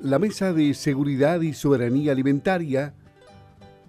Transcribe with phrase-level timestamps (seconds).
[0.00, 2.94] La Mesa de Seguridad y Soberanía Alimentaria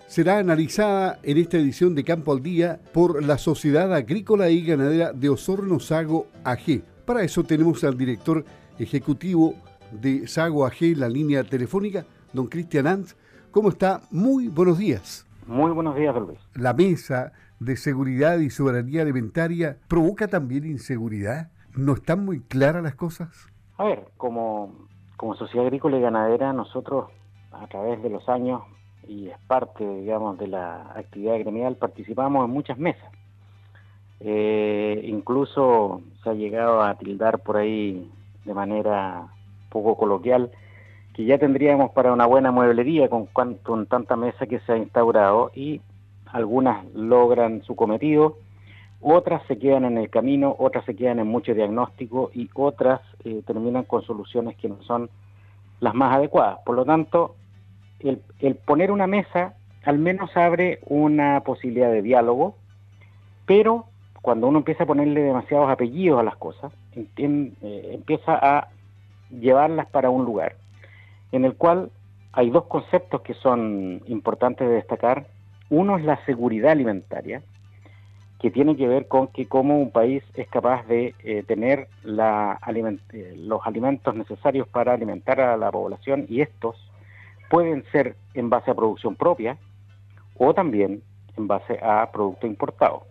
[0.07, 5.13] será analizada en esta edición de Campo al Día por la Sociedad Agrícola y Ganadera
[5.13, 6.81] de Osorno Sago AG.
[7.05, 8.43] Para eso tenemos al director
[8.79, 9.53] ejecutivo
[9.91, 13.09] de Sago AG en la línea telefónica, don Cristian Ant.
[13.51, 14.01] ¿Cómo está?
[14.09, 15.27] Muy buenos días.
[15.45, 16.39] Muy buenos días, Luis.
[16.55, 21.51] La Mesa de Seguridad y Soberanía Alimentaria provoca también inseguridad.
[21.75, 23.29] ¿No están muy claras las cosas?
[23.77, 24.89] A ver, como
[25.19, 27.07] como sociedad agrícola y ganadera, nosotros
[27.51, 28.61] a través de los años,
[29.05, 33.11] y es parte, digamos, de la actividad gremial, participamos en muchas mesas.
[34.21, 38.09] Eh, incluso se ha llegado a tildar por ahí
[38.45, 39.27] de manera
[39.69, 40.51] poco coloquial
[41.13, 45.51] que ya tendríamos para una buena mueblería con, con tanta mesa que se ha instaurado
[45.53, 45.81] y
[46.27, 48.37] algunas logran su cometido,
[49.01, 53.41] otras se quedan en el camino, otras se quedan en mucho diagnóstico y otras eh,
[53.45, 55.09] terminan con soluciones que no son
[55.79, 56.59] las más adecuadas.
[56.65, 57.35] Por lo tanto,
[57.99, 62.55] el, poner una mesa al menos abre una posibilidad de diálogo,
[63.45, 63.85] pero
[64.21, 68.67] cuando uno empieza a ponerle demasiados apellidos a las cosas, eh, empieza a
[69.31, 70.55] llevarlas para un lugar
[71.31, 71.91] en el cual
[72.31, 75.27] hay dos conceptos que son importantes de destacar.
[75.69, 77.41] Uno es la seguridad alimentaria,
[78.39, 83.33] que tiene que ver con que cómo un país es capaz de eh, tener eh,
[83.37, 86.75] los alimentos necesarios para alimentar a la población y estos
[87.49, 89.57] pueden ser en base a producción propia
[90.37, 91.01] o también
[91.37, 93.03] en base a producto importado.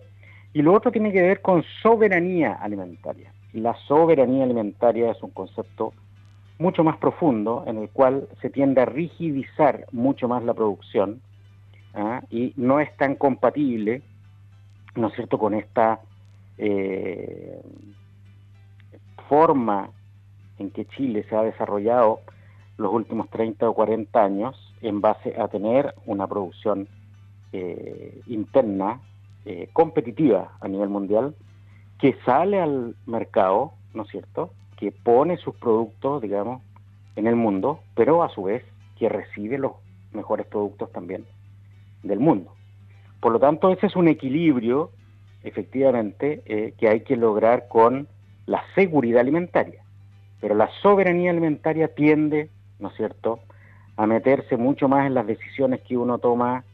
[0.55, 3.33] Y lo otro tiene que ver con soberanía alimentaria.
[3.53, 5.93] La soberanía alimentaria es un concepto
[6.59, 11.21] mucho más profundo en el cual se tiende a rigidizar mucho más la producción
[11.95, 12.23] ¿ah?
[12.31, 14.03] y no es tan compatible
[14.99, 16.01] ¿no es cierto?, con esta
[16.59, 17.61] eh,
[19.29, 19.91] forma
[20.59, 22.21] en que Chile se ha desarrollado
[22.77, 26.89] los últimos 30 o 40 años en base a tener una producción
[27.53, 29.01] eh, interna
[29.45, 31.35] eh, competitiva a nivel mundial
[31.99, 36.63] que sale al mercado, ¿no es cierto?, que pone sus productos, digamos,
[37.17, 38.65] en el mundo, pero a su vez
[38.97, 39.73] que recibe los
[40.13, 41.25] mejores productos también
[42.05, 42.53] del mundo.
[43.21, 44.91] Por lo tanto, ese es un equilibrio,
[45.43, 48.09] efectivamente, eh, que hay que lograr con
[48.47, 49.83] la seguridad alimentaria.
[50.41, 53.41] Pero la soberanía alimentaria tiende, ¿no es cierto?,
[53.97, 56.65] a meterse mucho más en las decisiones que uno toma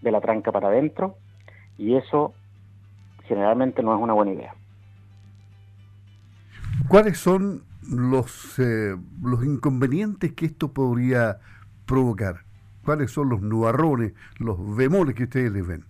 [0.00, 1.16] de la tranca para adentro,
[1.76, 2.32] y eso
[3.24, 4.54] generalmente no es una buena idea.
[6.88, 11.38] ¿Cuáles son los, eh, los inconvenientes que esto podría
[11.84, 12.47] provocar?
[12.88, 15.84] ¿Cuáles son los nubarrones, los bemoles que ustedes les ven?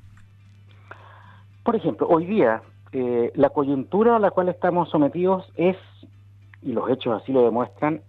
[1.62, 2.60] Por ejemplo, hoy día
[2.90, 5.76] eh, la coyuntura a la cual estamos sometidos es,
[6.60, 8.00] y los hechos así lo demuestran,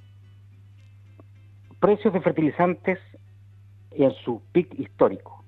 [1.80, 2.98] precios de fertilizantes
[3.92, 5.44] en su pic histórico.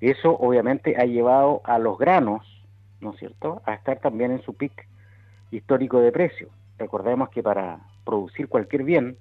[0.00, 2.40] Eso obviamente ha llevado a los granos,
[3.02, 4.88] ¿no es cierto?, a estar también en su pic
[5.50, 6.48] histórico de precio.
[6.78, 9.18] Recordemos que para producir cualquier bien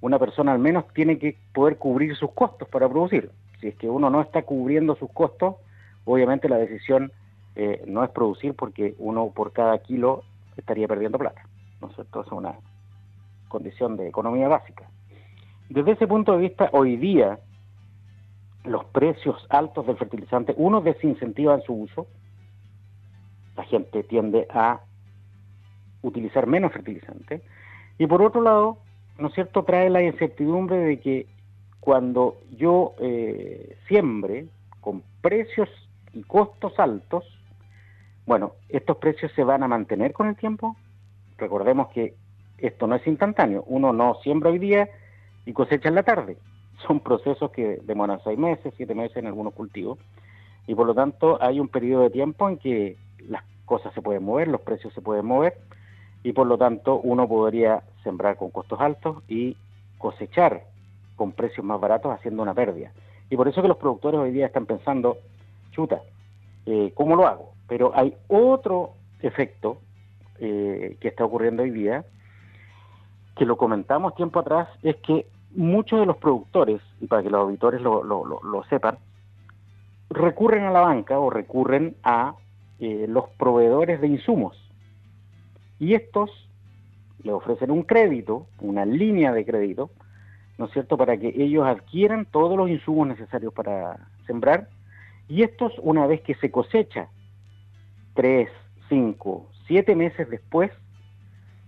[0.00, 3.30] una persona al menos tiene que poder cubrir sus costos para producir.
[3.60, 5.56] Si es que uno no está cubriendo sus costos,
[6.04, 7.12] obviamente la decisión
[7.56, 10.24] eh, no es producir porque uno por cada kilo
[10.56, 11.42] estaría perdiendo plata.
[11.80, 12.22] ¿no es cierto?
[12.22, 12.54] Es una
[13.48, 14.88] condición de economía básica.
[15.68, 17.38] Desde ese punto de vista, hoy día
[18.64, 22.06] los precios altos del fertilizante, uno desincentivan su uso,
[23.56, 24.80] la gente tiende a
[26.02, 27.42] utilizar menos fertilizante,
[27.98, 28.78] y por otro lado,
[29.20, 31.26] ¿no es cierto?, trae la incertidumbre de que
[31.80, 34.46] cuando yo eh, siembre
[34.80, 35.68] con precios
[36.12, 37.24] y costos altos,
[38.26, 40.76] bueno, estos precios se van a mantener con el tiempo.
[41.38, 42.14] Recordemos que
[42.58, 44.88] esto no es instantáneo, uno no siembra hoy día
[45.46, 46.36] y cosecha en la tarde.
[46.86, 49.98] Son procesos que demoran seis meses, siete meses en algunos cultivos,
[50.66, 52.96] y por lo tanto hay un periodo de tiempo en que
[53.28, 55.58] las cosas se pueden mover, los precios se pueden mover,
[56.22, 59.56] y por lo tanto uno podría sembrar con costos altos y
[59.98, 60.64] cosechar
[61.16, 62.92] con precios más baratos haciendo una pérdida.
[63.28, 65.18] Y por eso que los productores hoy día están pensando,
[65.70, 66.00] chuta,
[66.66, 67.52] eh, ¿cómo lo hago?
[67.68, 69.78] Pero hay otro efecto
[70.38, 72.04] eh, que está ocurriendo hoy día,
[73.36, 77.40] que lo comentamos tiempo atrás, es que muchos de los productores, y para que los
[77.42, 78.98] auditores lo, lo, sepan,
[80.08, 82.34] recurren a la banca o recurren a
[82.80, 84.69] eh, los proveedores de insumos
[85.80, 86.30] y estos
[87.22, 89.90] le ofrecen un crédito, una línea de crédito,
[90.58, 93.96] ¿no es cierto?, para que ellos adquieran todos los insumos necesarios para
[94.26, 94.68] sembrar.
[95.26, 97.08] Y estos, una vez que se cosecha,
[98.14, 98.50] tres,
[98.88, 100.70] cinco, siete meses después,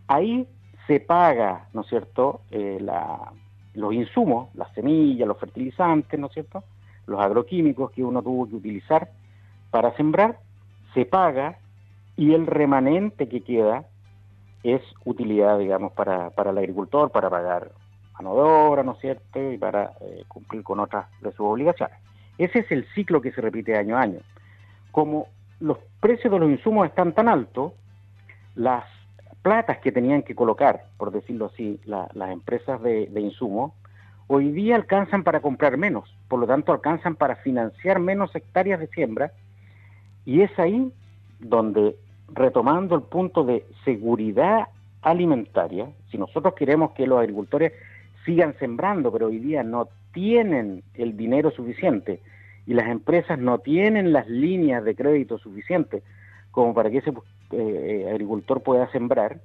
[0.08, 0.46] ahí
[0.86, 3.32] se paga, ¿no es cierto?, eh, la,
[3.74, 6.64] los insumos, las semillas, los fertilizantes, ¿no es cierto?,
[7.06, 9.10] los agroquímicos que uno tuvo que utilizar
[9.70, 10.38] para sembrar,
[10.92, 11.58] se paga
[12.16, 13.86] y el remanente que queda
[14.62, 17.72] es utilidad, digamos, para, para el agricultor, para pagar
[18.14, 21.96] mano de obra, ¿no es cierto?, y para eh, cumplir con otras de sus obligaciones.
[22.38, 24.20] Ese es el ciclo que se repite año a año.
[24.90, 25.26] Como
[25.60, 27.72] los precios de los insumos están tan altos,
[28.54, 28.84] las
[29.42, 33.72] platas que tenían que colocar, por decirlo así, las empresas de, de insumos,
[34.28, 38.86] hoy día alcanzan para comprar menos, por lo tanto alcanzan para financiar menos hectáreas de
[38.88, 39.32] siembra,
[40.24, 40.92] y es ahí
[41.40, 41.96] donde,
[42.34, 44.68] retomando el punto de seguridad
[45.02, 47.72] alimentaria, si nosotros queremos que los agricultores
[48.24, 52.20] sigan sembrando, pero hoy día no tienen el dinero suficiente
[52.66, 56.02] y las empresas no tienen las líneas de crédito suficientes
[56.50, 57.12] como para que ese
[57.50, 59.40] eh, agricultor pueda sembrar,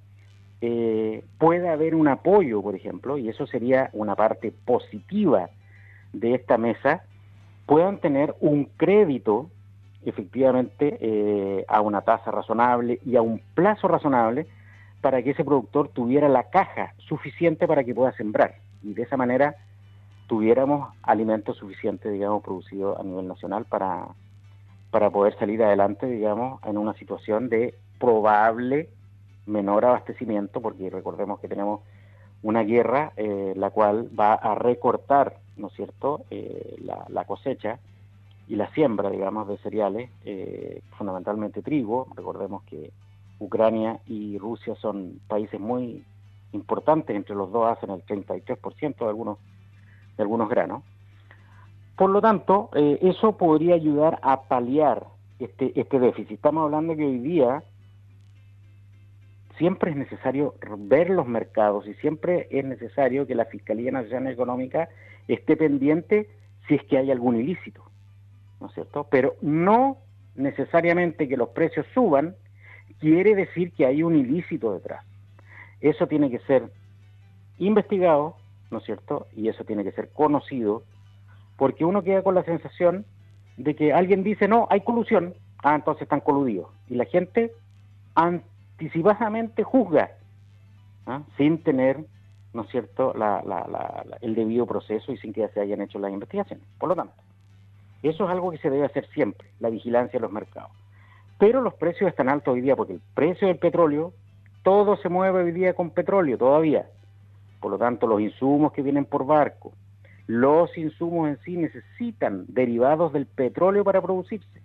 [0.62, 5.50] eh, pueda haber un apoyo, por ejemplo, y eso sería una parte positiva
[6.13, 7.04] de esta mesa,
[7.66, 9.50] puedan tener un crédito
[10.06, 14.48] efectivamente eh, a una tasa razonable y a un plazo razonable
[15.02, 19.18] para que ese productor tuviera la caja suficiente para que pueda sembrar y de esa
[19.18, 19.56] manera
[20.28, 24.08] tuviéramos alimentos suficientes, digamos, producidos a nivel nacional para,
[24.92, 28.90] para poder salir adelante, digamos, en una situación de probable
[29.46, 31.82] menor abastecimiento, porque recordemos que tenemos
[32.44, 37.80] una guerra eh, la cual va a recortar, ¿no es cierto?, eh, la, cosecha
[38.48, 42.08] y la siembra, digamos, de cereales, eh, fundamentalmente trigo.
[42.16, 42.92] Recordemos que
[43.40, 46.04] Ucrania y Rusia son países muy
[46.54, 49.38] importantes, entre los dos hacen el 33% de algunos,
[50.16, 50.84] de algunos granos.
[51.96, 55.08] Por lo tanto, eh, eso podría ayudar a paliar
[55.40, 56.32] este, este déficit.
[56.32, 57.64] Estamos hablando que hoy día
[59.58, 64.90] siempre es necesario ver los mercados y siempre es necesario que la Fiscalía Nacional Económica
[65.28, 66.30] esté pendiente
[66.68, 67.84] si es que hay algún ilícito,
[68.59, 69.07] ¿no es cierto?
[69.09, 69.98] Pero no
[70.36, 72.36] necesariamente que los precios suban
[73.00, 75.06] quiere decir que hay un ilícito detrás.
[75.81, 76.71] Eso tiene que ser
[77.59, 78.36] investigado,
[78.71, 79.27] ¿no es cierto?
[79.36, 80.83] Y eso tiene que ser conocido,
[81.57, 83.06] porque uno queda con la sensación
[83.57, 85.33] de que alguien dice, no, hay colusión,
[85.63, 86.69] ah, entonces están coludidos.
[86.88, 87.51] Y la gente
[88.15, 90.12] anticipadamente juzga,
[91.06, 91.21] ¿ah?
[91.38, 92.06] sin tener,
[92.53, 93.13] ¿no es cierto?,
[94.21, 96.65] el debido proceso y sin que se hayan hecho las investigaciones.
[96.80, 97.13] Por lo tanto,
[98.04, 100.72] eso es algo que se debe hacer siempre, la vigilancia de los mercados.
[101.40, 104.14] Pero los precios están altos hoy día porque el precio del petróleo
[104.64, 106.88] todo se mueve hoy día con petróleo todavía.
[107.60, 109.74] Por lo tanto, los insumos que vienen por barco,
[110.28, 114.62] los insumos en sí necesitan derivados del petróleo para producirse.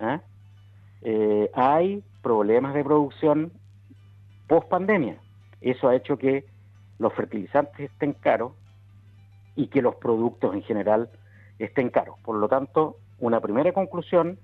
[0.00, 0.20] ¿ah?
[1.02, 3.52] Eh, hay problemas de producción
[4.46, 5.18] post pandemia.
[5.60, 6.46] Eso ha hecho que
[6.98, 8.52] los fertilizantes estén caros
[9.54, 11.10] y que los productos en general
[11.58, 12.16] estén caros.
[12.24, 14.38] Por lo tanto, una primera conclusión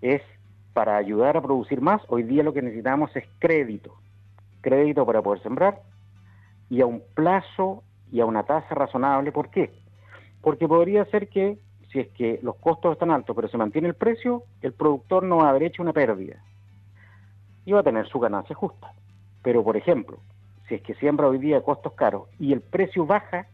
[0.00, 0.22] es
[0.72, 3.94] para ayudar a producir más, hoy día lo que necesitamos es crédito
[4.66, 5.80] crédito para poder sembrar
[6.68, 9.30] y a un plazo y a una tasa razonable.
[9.30, 9.72] ¿Por qué?
[10.42, 11.58] Porque podría ser que
[11.92, 15.36] si es que los costos están altos pero se mantiene el precio, el productor no
[15.36, 16.42] va a haber hecho una pérdida
[17.64, 18.92] y va a tener su ganancia justa.
[19.42, 20.18] Pero, por ejemplo,
[20.68, 23.46] si es que siembra hoy día costos caros y el precio baja,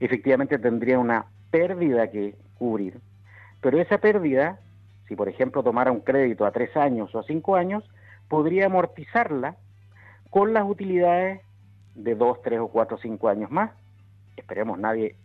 [0.00, 3.00] efectivamente tendría una pérdida que cubrir.
[3.60, 4.60] Pero esa pérdida,
[5.06, 7.84] si por ejemplo tomara un crédito a tres años o a cinco años,
[8.28, 9.56] podría amortizarla
[10.30, 11.40] con las utilidades
[11.94, 13.70] de dos, tres o cuatro o cinco años más.
[14.36, 15.16] Esperemos, nadie,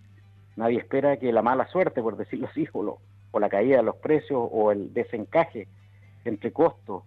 [0.55, 2.99] nadie espera que la mala suerte, por decirlo así, o,
[3.31, 5.67] o la caída de los precios o el desencaje
[6.25, 7.03] entre costo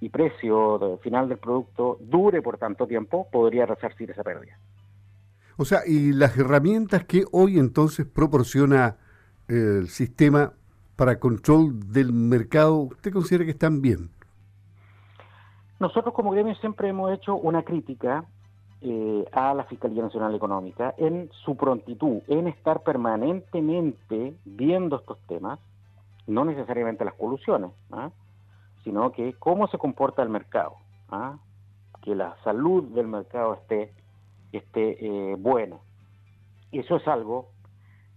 [0.00, 4.56] y precio final del producto dure por tanto tiempo, podría resarcir esa pérdida.
[5.60, 8.96] O sea, y las herramientas que hoy entonces proporciona
[9.48, 10.52] el sistema
[10.94, 14.08] para control del mercado, ¿usted considera que están bien?
[15.80, 18.24] Nosotros como gremio siempre hemos hecho una crítica
[18.82, 25.58] eh, a la Fiscalía Nacional Económica en su prontitud, en estar permanentemente viendo estos temas,
[26.28, 28.10] no necesariamente las colusiones, ¿ah?
[28.84, 30.76] sino que cómo se comporta el mercado,
[31.10, 31.38] ¿ah?
[32.02, 33.92] que la salud del mercado esté,
[34.52, 35.76] esté eh, buena.
[36.72, 37.50] Eso es algo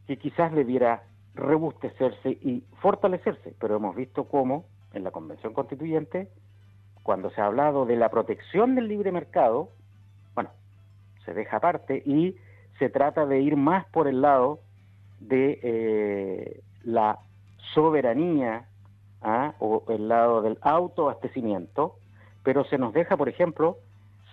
[0.08, 1.04] que quizás debiera
[1.36, 6.30] rebustecerse y fortalecerse, pero hemos visto cómo en la Convención Constituyente
[7.04, 9.70] cuando se ha hablado de la protección del libre mercado,
[10.36, 10.52] bueno,
[11.26, 12.36] se deja aparte y
[12.80, 14.60] se trata de ir más por el lado
[15.20, 17.20] de eh, la
[17.74, 18.66] soberanía
[19.22, 19.54] ¿ah?
[19.60, 21.96] o el lado del autoabastecimiento,
[22.44, 23.78] pero se nos deja, por ejemplo,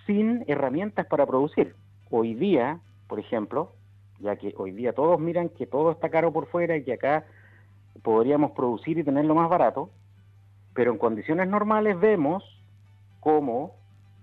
[0.07, 1.75] sin herramientas para producir.
[2.11, 3.73] Hoy día, por ejemplo,
[4.21, 7.27] ya que hoy día todos miran que todo está caro por fuera y que acá
[8.03, 9.91] podríamos producir y tenerlo más barato,
[10.75, 12.43] pero en condiciones normales vemos
[13.21, 13.75] cómo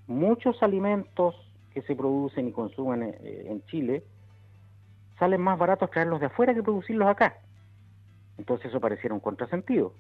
[0.08, 1.36] muchos alimentos
[1.74, 4.04] que se producen y consumen eh, en Chile
[5.20, 7.38] salen más baratos traerlos de afuera que producirlos acá.
[8.38, 9.94] Entonces eso pareciera un contrasentido.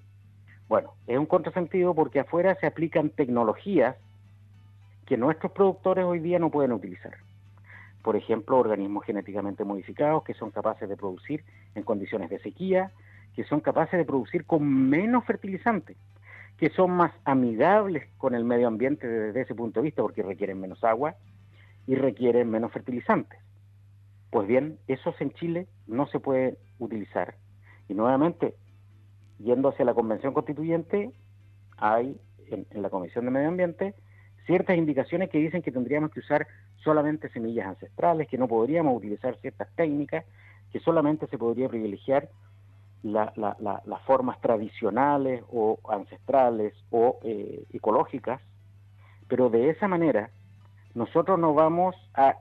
[0.68, 3.96] Bueno, es un contrasentido porque afuera se aplican tecnologías
[5.06, 7.16] que nuestros productores hoy día no pueden utilizar.
[8.06, 11.44] Por ejemplo, organismos genéticamente modificados que son capaces de producir
[11.74, 12.92] en condiciones de sequía,
[13.34, 15.98] que son capaces de producir con menos fertilizantes,
[16.60, 20.60] que son más amigables con el medio ambiente desde ese punto de vista porque requieren
[20.62, 21.16] menos agua
[21.88, 23.40] y requieren menos fertilizantes.
[24.30, 27.34] Pues bien, esos en Chile no se pueden utilizar.
[27.90, 28.54] Y nuevamente,
[29.40, 31.10] yendo hacia la Convención Constituyente,
[31.78, 32.22] hay
[32.52, 33.96] en, la Comisión de Medio Ambiente
[34.46, 36.48] ciertas indicaciones que dicen que tendríamos que usar
[36.84, 40.26] solamente semillas ancestrales, que no podríamos utilizar ciertas técnicas,
[40.72, 42.30] que solamente se podría privilegiar
[43.04, 48.42] las formas tradicionales o ancestrales o eh, ecológicas,
[49.28, 50.32] pero de esa manera
[50.96, 52.36] nosotros no vamos a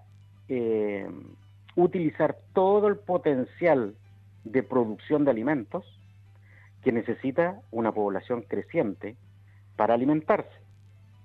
[0.48, 1.06] eh,
[1.76, 3.94] utilizar todo el potencial
[4.44, 5.84] de producción de alimentos
[6.82, 9.16] que necesita una población creciente
[9.76, 10.63] para alimentarse,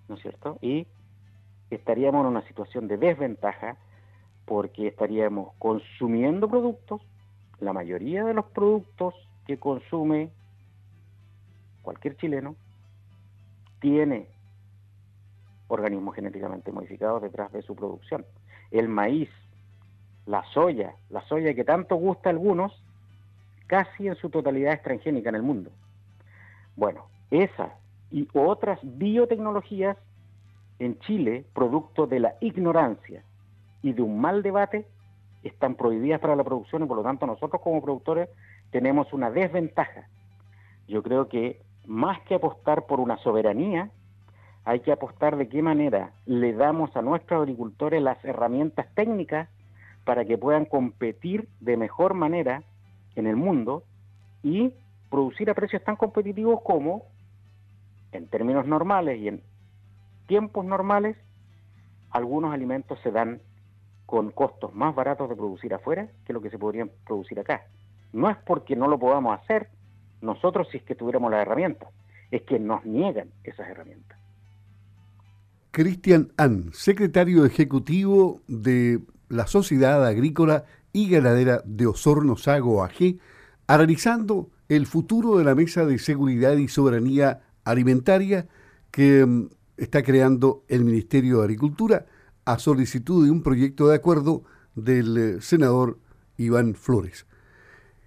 [0.09, 0.57] ¿no es cierto?
[0.61, 0.87] Y
[1.69, 3.77] estaríamos en una situación de desventaja
[4.45, 7.01] porque estaríamos consumiendo productos,
[7.59, 9.13] la mayoría de los productos
[9.45, 10.31] que consume
[11.83, 12.55] cualquier chileno
[13.79, 14.27] tiene
[15.67, 18.25] organismos genéticamente modificados detrás de su producción.
[18.71, 19.29] El maíz,
[20.25, 22.83] la soya, la soya que tanto gusta a algunos,
[23.67, 25.69] casi en su totalidad es transgénica en el mundo.
[26.75, 27.75] Bueno, esa
[28.11, 29.97] y otras biotecnologías
[30.79, 33.23] en Chile, producto de la ignorancia
[33.81, 34.87] y de un mal debate,
[35.43, 38.29] están prohibidas para la producción y por lo tanto nosotros como productores
[38.71, 40.07] tenemos una desventaja.
[40.87, 43.89] Yo creo que más que apostar por una soberanía,
[44.65, 49.49] hay que apostar de qué manera le damos a nuestros agricultores las herramientas técnicas
[50.03, 52.63] para que puedan competir de mejor manera
[53.15, 53.83] en el mundo
[54.43, 54.73] y
[55.09, 57.05] producir a precios tan competitivos como,
[58.11, 59.41] en términos normales y en
[60.27, 61.17] tiempos normales,
[62.11, 63.41] algunos alimentos se dan
[64.05, 67.65] con costos más baratos de producir afuera que lo que se podrían producir acá.
[68.11, 69.69] No es porque no lo podamos hacer
[70.21, 71.89] nosotros si es que tuviéramos las herramientas,
[72.31, 74.17] es que nos niegan esas herramientas.
[75.71, 78.99] Cristian Ann, secretario ejecutivo de
[79.29, 83.17] la Sociedad Agrícola y Ganadera de Osorno Sago AG,
[83.67, 88.47] analizando el futuro de la Mesa de Seguridad y Soberanía Alimentaria
[88.91, 92.05] que mm, está creando el Ministerio de Agricultura
[92.45, 94.43] a solicitud de un proyecto de acuerdo
[94.75, 95.97] del eh, senador
[96.37, 97.25] Iván Flores.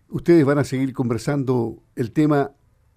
[0.08, 2.50] Ustedes van a seguir conversando el tema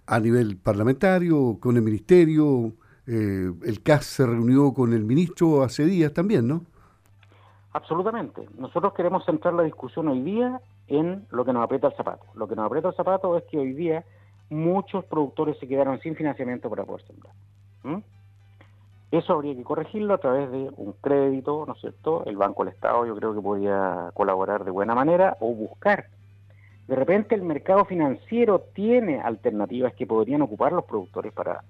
[0.08, 2.74] a nivel parlamentario, con el Ministerio.
[3.08, 6.66] Eh, el CAS se reunió con el ministro hace días también, ¿no?
[7.74, 8.48] Absolutamente.
[8.58, 12.26] Nosotros queremos centrar la discusión hoy día en lo que nos aprieta el zapato.
[12.34, 14.06] Lo que nos aprieta el zapato es que hoy día
[14.50, 17.34] muchos productores se quedaron sin financiamiento para poder sembrar.
[19.12, 22.26] Eso habría que corregirlo a través de un crédito, ¿no es cierto?
[22.26, 26.08] El Banco del Estado yo creo que podría colaborar de buena manera o buscar.
[26.88, 31.64] De repente el mercado financiero tiene alternativas que podrían ocupar los productores para,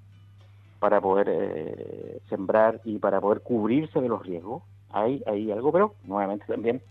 [0.79, 5.93] para poder eh, sembrar y para poder cubrirse de los riesgos hay, hay algo, pero
[6.05, 6.81] nuevamente también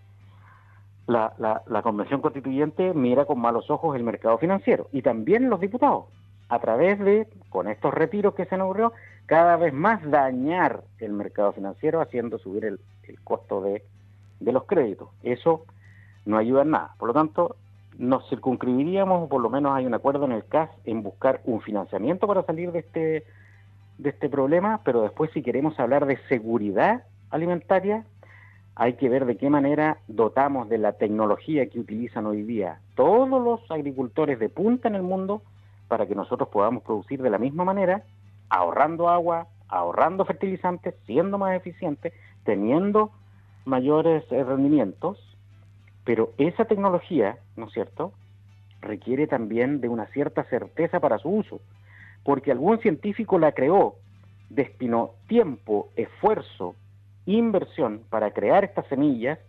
[1.07, 1.33] la,
[1.67, 6.05] la, Convención Constituyente mira con malos ojos el mercado financiero y también los diputados,
[6.49, 8.93] a través de, con estos retiros que se nos ocurrió,
[9.25, 13.83] cada vez más dañar el mercado financiero haciendo subir el, el costo de,
[14.39, 15.09] de los créditos.
[15.23, 15.65] Eso
[16.25, 16.95] no ayuda en nada.
[16.97, 17.55] Por lo tanto,
[17.97, 21.61] nos circunscribiríamos, o por lo menos hay un acuerdo en el CAS, en buscar un
[21.61, 23.23] financiamiento para salir de este,
[23.97, 28.05] de este problema, pero después si queremos hablar de seguridad alimentaria,
[28.75, 33.41] hay que ver de qué manera dotamos de la tecnología que utilizan hoy día todos
[33.41, 35.41] los agricultores de punta en el mundo
[35.87, 38.03] para que nosotros podamos producir de la misma manera,
[38.49, 42.13] ahorrando agua, ahorrando fertilizantes, siendo más eficientes,
[42.43, 43.11] teniendo
[43.65, 45.19] mayores eh, rendimientos,
[46.03, 48.13] pero esa tecnología, ¿no es cierto?,
[48.81, 51.61] requiere también de una cierta certeza para su uso,
[52.23, 53.95] porque algún científico la creó,
[54.49, 56.75] destinó tiempo, esfuerzo,
[57.25, 59.39] inversión para crear estas semillas,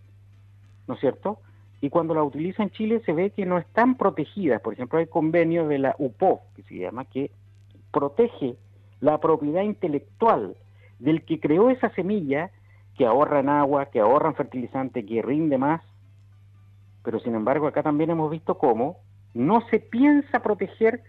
[0.87, 1.39] ¿no es cierto?
[1.81, 4.61] Y cuando la utiliza en Chile se ve que no están protegidas.
[4.63, 7.31] Por ejemplo, hay convenio de la UPO, que se llama, que
[7.91, 8.57] protege
[9.01, 10.57] la propiedad intelectual
[10.99, 12.51] del que creó esa semilla
[12.97, 15.83] que ahorra en agua, que ahorra en fertilizante, que rinde más,
[17.03, 18.99] pero sin embargo acá también hemos visto cómo
[19.35, 21.03] no se piensa proteger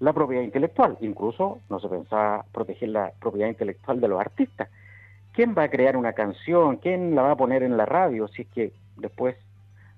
[0.00, 4.68] la propiedad intelectual, incluso no se pensaba proteger la propiedad intelectual de los artistas.
[5.34, 6.76] ¿Quién va a crear una canción?
[6.76, 9.34] ¿Quién la va a poner en la radio si es que después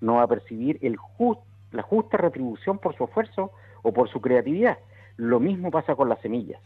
[0.00, 0.80] no va a percibir
[1.72, 3.52] la justa retribución por su esfuerzo
[3.82, 4.78] o por su creatividad?
[5.18, 6.58] Lo mismo pasa con las semillas.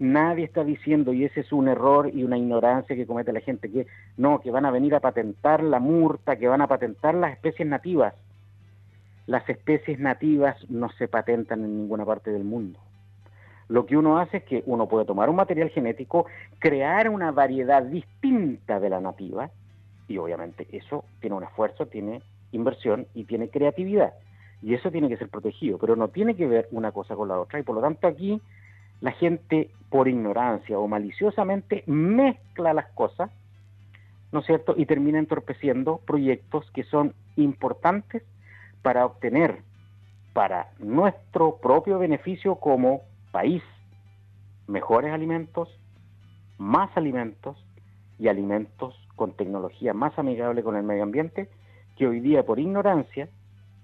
[0.00, 3.70] Nadie está diciendo, y ese es un error y una ignorancia que comete la gente,
[3.70, 7.34] que no, que van a venir a patentar la murta, que van a patentar las
[7.34, 8.14] especies nativas.
[9.26, 12.80] Las especies nativas no se patentan en ninguna parte del mundo.
[13.68, 16.26] Lo que uno hace es que uno puede tomar un material genético,
[16.58, 19.50] crear una variedad distinta de la nativa,
[20.08, 22.22] y obviamente eso tiene un esfuerzo, tiene
[22.52, 24.14] inversión y tiene creatividad.
[24.62, 27.38] Y eso tiene que ser protegido, pero no tiene que ver una cosa con la
[27.38, 27.60] otra.
[27.60, 28.40] Y por lo tanto aquí
[29.00, 33.30] la gente por ignorancia o maliciosamente mezcla las cosas,
[34.32, 34.74] ¿no es cierto?
[34.76, 38.22] Y termina entorpeciendo proyectos que son importantes
[38.82, 39.58] para obtener
[40.32, 43.62] para nuestro propio beneficio como país
[44.66, 45.68] mejores alimentos,
[46.58, 47.56] más alimentos
[48.18, 51.48] y alimentos con tecnología más amigable con el medio ambiente
[51.96, 53.28] que hoy día por ignorancia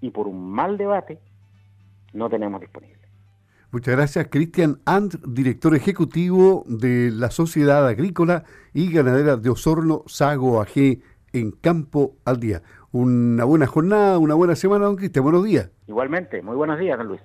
[0.00, 1.18] y por un mal debate
[2.12, 2.94] no tenemos disponible.
[3.72, 10.60] Muchas gracias, Cristian Ant, director ejecutivo de la Sociedad Agrícola y Ganadera de Osorno, Sago
[10.60, 11.00] AG,
[11.32, 12.62] en Campo al Día.
[12.92, 15.24] Una buena jornada, una buena semana, don Cristian.
[15.24, 15.72] Buenos días.
[15.88, 17.20] Igualmente, muy buenos días, don Luis.